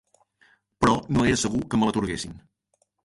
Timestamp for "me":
1.83-1.91